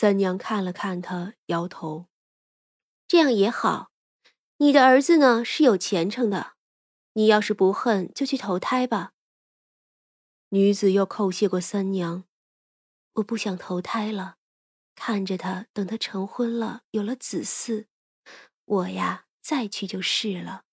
[0.00, 2.06] 三娘看了看他，摇头
[3.06, 3.90] ：“这样也好。
[4.56, 6.54] 你的儿子呢是有前程的，
[7.12, 9.12] 你要是不恨，就去投胎吧。”
[10.56, 12.24] 女子又叩谢过三娘
[13.16, 14.36] ：“我不想投胎了，
[14.94, 17.84] 看着他，等他成婚了，有了子嗣，
[18.64, 20.64] 我呀再去就是了。”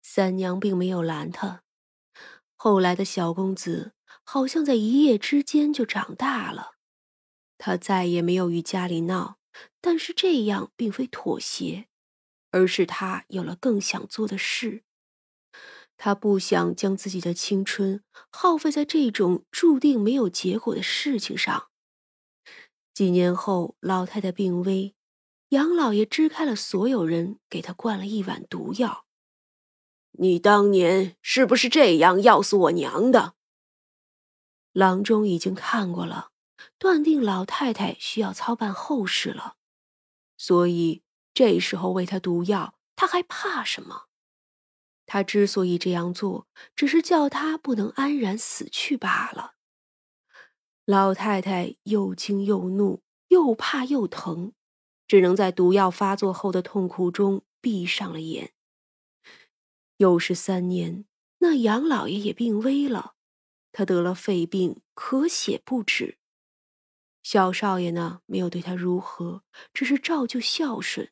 [0.00, 1.62] 三娘并没有拦他。
[2.56, 3.92] 后来的小公子
[4.24, 6.71] 好像在一夜之间就长大了，
[7.64, 9.38] 他再也没有与家里闹，
[9.80, 11.86] 但是这样并非妥协，
[12.50, 14.82] 而是他有了更想做的事。
[15.96, 21.68] 他不想将自己的青春耗费在这种注定没有结果的事情上。
[22.92, 24.96] 几年后，老太太病危，
[25.50, 29.06] 杨老爷支开了所有人，给他灌了一碗毒药。
[30.18, 33.34] 你当年是不是这样要死我娘的？
[34.72, 36.31] 郎中已经看过了，
[36.78, 39.56] 断定老太太需要操办后事了，
[40.36, 41.02] 所以
[41.34, 44.06] 这时候喂她毒药，他还怕什么？
[45.06, 49.54] 他之所以这样做，只是叫她不能安然死去罢了。
[50.84, 54.52] 老太太又惊又怒，又怕又疼，
[55.06, 58.52] 只能在毒药发作后的痛苦中闭上了眼。
[59.98, 61.04] 又是三年，
[61.38, 63.14] 那杨老爷也病危了，
[63.70, 66.18] 他得了肺病，咳血不止。
[67.32, 71.10] 小少爷呢，没有对他如何，只是照旧孝顺。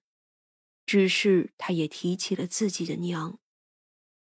[0.85, 3.39] 只是他也提起了自己的娘。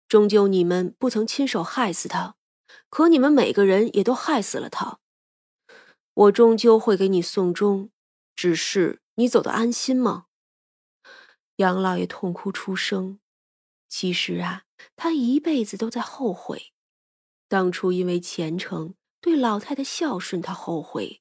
[0.08, 2.36] 终究你们不曾亲手害死他，
[2.92, 5.00] 可你们每个人也都害死了他。
[6.14, 7.90] 我终究会给你送终，
[8.36, 10.28] 只是你走得安心吗？
[11.56, 13.20] 杨老爷痛哭出声。
[13.90, 14.66] 其实啊，
[14.96, 16.74] 他一辈子都在后悔，
[17.48, 21.21] 当初因为虔诚对老太太孝顺，他后悔；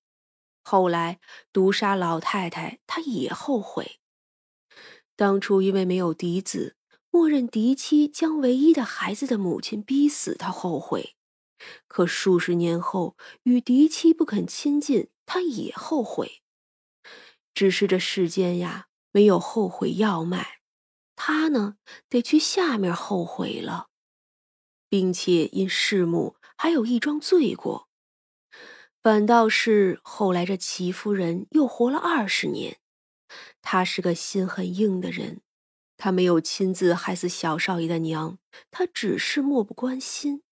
[0.70, 1.18] 后来
[1.52, 3.98] 毒杀老太太，他也后悔。
[5.16, 6.76] 当初因为没有嫡子，
[7.10, 11.16] 默认嫡妻将唯一的孩子的母亲逼死，他后悔。
[11.88, 16.41] 可数十年后与嫡妻不肯亲近，他也后悔。
[17.52, 20.60] 只是这世间呀，没有后悔药卖。
[21.16, 23.88] 他呢，得去下面后悔了，
[24.88, 27.89] 并且因弑母还有一桩罪过。
[29.03, 32.78] 反倒是后来这齐夫人又活了二十年，
[33.62, 35.41] 她是个心很硬的人，
[35.97, 38.38] 她没有亲自害死小少爷的娘，
[38.71, 40.43] 她只是漠不关心。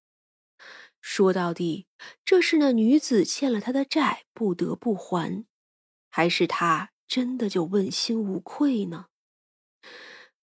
[1.00, 1.86] 说到底，
[2.24, 5.46] 这是那女子欠了他的债，不得不还，
[6.10, 9.06] 还是他真的就问心无愧呢？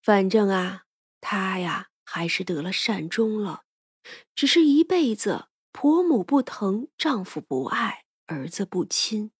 [0.01, 0.83] 反正啊，
[1.19, 3.63] 她呀还是得了善终了，
[4.35, 9.31] 只是一辈子婆母不疼，丈夫不爱，儿子不亲，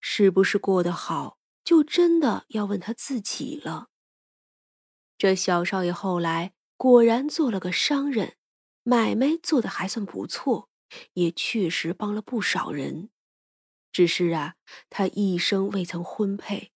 [0.00, 3.90] 是不是过得好，就真的要问他自己了。
[5.18, 8.38] 这小少爷后来果然做了个商人，
[8.84, 10.70] 买卖做的还算不错，
[11.12, 13.10] 也确实帮了不少人。
[13.92, 14.54] 只是啊，
[14.88, 16.72] 他一生未曾婚配，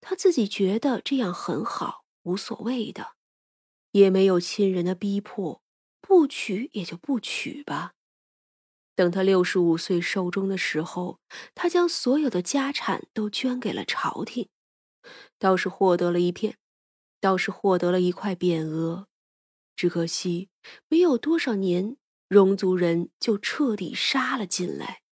[0.00, 2.06] 他自己觉得这样很好。
[2.22, 3.16] 无所谓的，
[3.92, 5.62] 也没有亲人的逼迫，
[6.00, 7.92] 不娶也就不娶吧。
[8.98, 11.20] 等他六十五岁寿终的时候，
[11.54, 14.48] 他将所有的家产都捐给了朝廷，
[15.38, 16.58] 倒是获得了一片，
[17.20, 19.06] 倒是获得了一块匾额。
[19.76, 20.48] 只可惜
[20.88, 25.02] 没有多少年，戎族人就彻底杀了进来。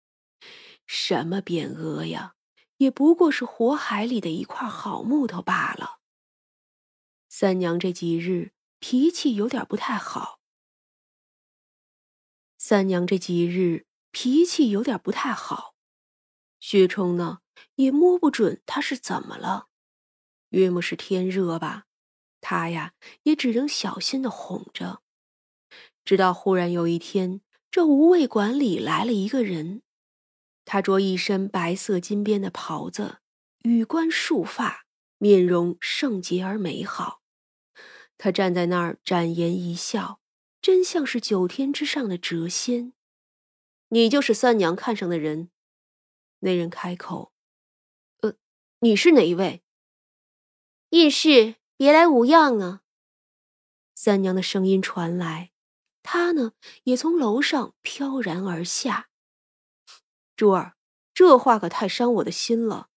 [0.85, 2.35] 什么匾额呀，
[2.79, 6.01] 也不过是火海里的一块好木头罢了。
[7.29, 10.36] 三娘这几日脾气有点不太好。
[12.69, 15.77] 三娘这几日脾气有点不太好，
[16.59, 17.38] 薛冲呢
[17.77, 19.69] 也摸不准她是怎么了，
[20.49, 21.84] 约莫是天热吧，
[22.41, 25.00] 他呀也只能小心的哄着。
[26.04, 27.41] 直到忽然有一天，
[27.71, 29.83] 这无味馆里来了一个人，
[30.65, 33.19] 他着一身白色金边的袍子，
[33.62, 34.86] 羽冠束发，
[35.19, 37.21] 面容圣洁而美好。
[38.19, 40.19] 他站在那儿，展颜一笑，
[40.66, 42.92] 真像是九天之上的谪仙。
[43.91, 45.48] 你就是三娘看上的人。
[46.41, 47.33] 那人开口
[48.22, 48.34] ：“呃，
[48.80, 49.63] 你是哪一位？”
[50.91, 52.80] 应是别来无恙啊。
[53.95, 55.53] 三娘的声音传来，
[56.03, 59.09] 她呢也从楼上飘然而下。
[60.34, 60.74] 珠儿，
[61.15, 62.89] 这话可太伤我的心了。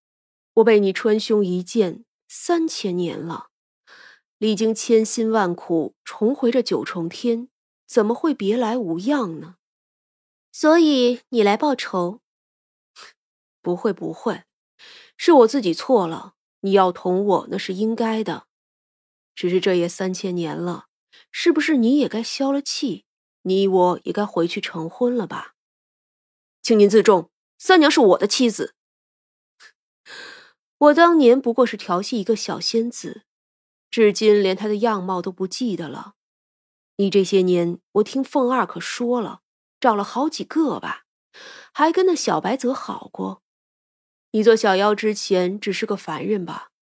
[0.54, 3.50] 我被你穿胸一剑三千年了。
[4.38, 7.50] 历经千辛万苦重回这九重天，
[7.88, 9.56] 怎么会别来无恙呢？
[10.52, 12.20] 所以你来报仇？
[13.62, 14.44] 不会不会，
[15.16, 16.34] 是我自己错了。
[16.60, 18.46] 你要捅我那是应该的，
[19.34, 20.88] 只是这也三千年了，
[21.30, 23.06] 是不是你也该消了气？
[23.42, 25.54] 你我也该回去成婚了吧？
[26.60, 28.74] 请您自重，三娘是我的妻子。
[30.76, 33.22] 我当年不过是调戏一个小仙子，
[33.90, 36.16] 至今连她的样貌都不记得了。
[37.00, 39.42] 你这些年，我听凤二可说了，
[39.78, 41.04] 找了好几个吧，
[41.72, 43.40] 还跟那小白泽好过。
[44.32, 46.72] 你做小妖之前只是个凡人吧？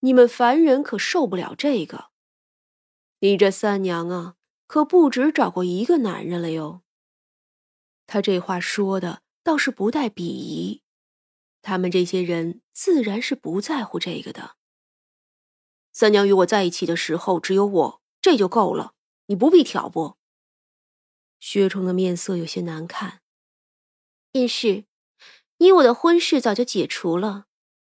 [0.00, 2.06] 你们凡人可受不了这个。
[3.20, 4.36] 你这三娘啊，
[4.66, 6.82] 可不止找过一个男人了哟。
[8.06, 10.82] 他这话说的倒是不带鄙夷，
[11.60, 14.56] 他们这些人自然是不在乎这个的。
[15.92, 18.93] 三娘与我在一起的时候只有我，这就够了，
[19.26, 20.18] 你不必挑拨。
[21.40, 23.20] 薛冲的面色有些难看，
[24.32, 24.84] 便是。
[25.58, 27.46] 你我的婚事早就解除了，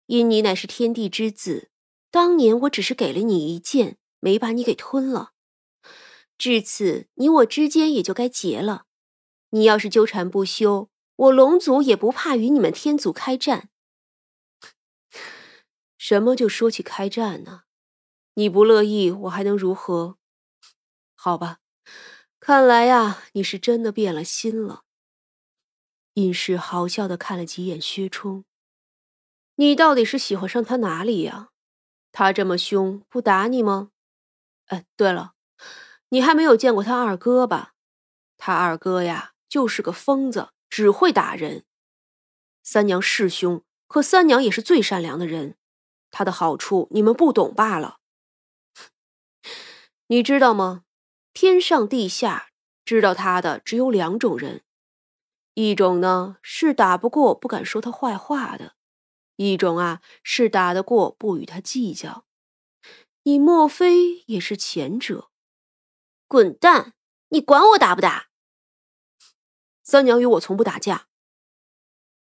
[0.06, 1.70] 因你乃是天地之子，
[2.10, 5.32] 当年我只是给了你一剑，没把你给吞了。
[6.36, 8.84] 至此，你我之间也就该结了。
[9.50, 13.70] 你要是纠缠不休，我龙族也不怕与你们天族开战。
[15.96, 17.62] 什么就说起开战呢？
[18.34, 20.18] 你不乐意，我还能如何？
[21.24, 21.60] 好吧，
[22.38, 24.82] 看来呀，你是真的变了心了。
[26.16, 28.44] 尹氏好笑的看了几眼薛冲，
[29.54, 31.48] 你到底是喜欢上他哪里呀？
[32.12, 33.88] 他这么凶，不打你吗？
[34.66, 35.32] 哎，对了，
[36.10, 37.72] 你还没有见过他二哥吧？
[38.36, 41.64] 他二哥呀，就是个疯子，只会打人。
[42.62, 45.56] 三娘是凶，可三娘也是最善良的人，
[46.10, 47.96] 他的好处你们不懂罢了。
[50.08, 50.83] 你知道吗？
[51.34, 52.50] 天上地下，
[52.84, 54.62] 知道他的只有两种人。
[55.54, 58.76] 一种呢是打不过不敢说他坏话的，
[59.34, 62.24] 一种啊是打得过不与他计较。
[63.24, 65.30] 你莫非也是前者？
[66.28, 66.94] 滚蛋！
[67.30, 68.28] 你管我打不打？
[69.82, 71.08] 三娘与我从不打架。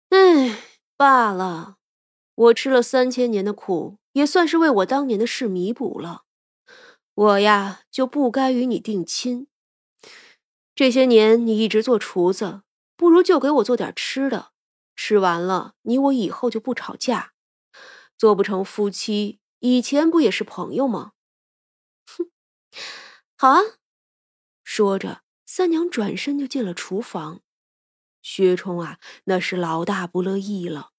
[0.09, 0.63] 唉，
[0.95, 1.77] 罢了，
[2.35, 6.23] 我吃了三千年的苦，也算是为我当年的事弥补了。
[7.13, 9.47] 我呀就不该与你定亲。
[10.73, 12.63] 这些年你一直做厨子。
[12.95, 14.53] 不如就给我做点吃的，
[14.95, 17.33] 吃完了，你我以后就不吵架。
[18.17, 21.11] 做不成夫妻，以前不也是朋友吗？
[22.05, 22.31] 哼，
[23.35, 23.59] 好啊。
[24.63, 27.41] 说着，三娘转身就进了厨房。
[28.21, 30.91] 薛冲啊，那是老大不乐意了。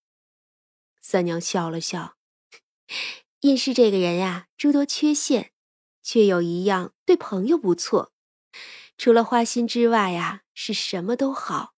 [1.00, 2.18] 三娘笑了笑，
[3.40, 5.53] 应氏这个人呀，诸多缺陷，
[6.04, 8.12] 却有一样对朋友不错，
[8.96, 11.74] 除了花心之外呀，是什么都好。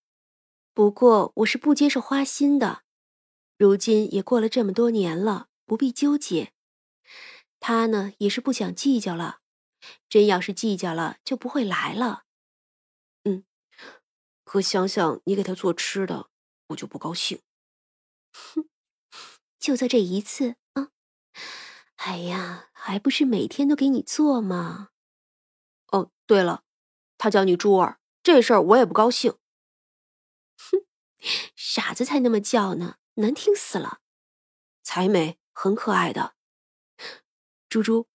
[0.74, 2.82] 不过我是不接受花心的，
[3.56, 6.52] 如今也过了这么多年了，不必纠结。
[7.60, 9.38] 他呢也是不想计较了，
[10.08, 12.24] 真要是计较了，就不会来了。
[13.24, 13.44] 嗯，
[14.44, 16.28] 可想想你给他做吃的，
[16.68, 17.40] 我就不高兴。
[18.32, 18.68] 哼，
[19.58, 20.90] 就做这一次啊！
[21.96, 24.90] 哎呀，还不是每天都给你做吗？
[25.88, 26.64] 哦，对了，
[27.18, 29.38] 他叫你珠儿，这事儿我也不高兴。
[30.56, 30.86] 哼，
[31.56, 34.00] 傻子才那么叫呢，难听死了。
[34.82, 36.36] 才美，很可爱的。
[37.68, 38.08] 猪猪，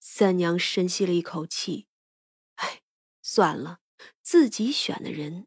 [0.00, 1.88] 三娘深吸了一口气，
[2.54, 2.82] 哎，
[3.20, 3.80] 算了，
[4.22, 5.46] 自己选的人。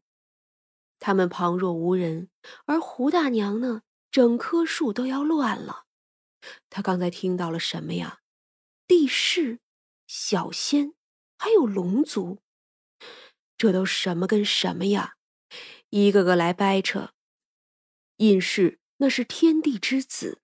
[1.00, 2.30] 他们旁若无人，
[2.66, 5.87] 而胡大娘呢，整棵树都要乱了。
[6.70, 8.22] 他刚才听到了什么呀？
[8.88, 9.60] 地势、
[10.08, 10.94] 小仙，
[11.38, 12.40] 还有龙族，
[13.58, 15.16] 这都什么跟什么呀？
[15.90, 17.14] 一个个来掰扯，
[18.18, 20.42] 隐士那是天地之子，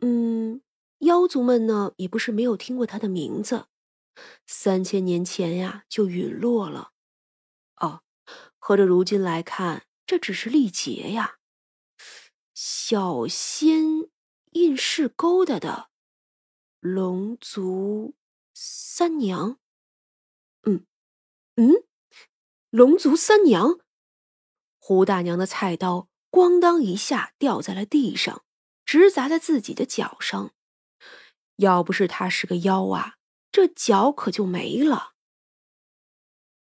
[0.00, 0.62] 嗯，
[0.98, 3.66] 妖族们呢也不是没有听过他的名字，
[4.46, 6.92] 三千年前呀就陨落了。
[7.76, 8.02] 哦，
[8.58, 11.38] 合着如今来看，这只是历劫呀。
[12.54, 14.10] 小仙
[14.58, 15.88] 印氏勾搭的
[16.80, 18.16] 龙族
[18.52, 19.60] 三娘，
[20.62, 20.84] 嗯
[21.54, 21.84] 嗯，
[22.70, 23.78] 龙族三娘。
[24.80, 28.44] 胡大娘的菜刀咣当一下掉在了地上，
[28.84, 30.52] 直砸在自己的脚上。
[31.56, 33.14] 要不是她是个妖啊，
[33.52, 35.14] 这脚可就没了。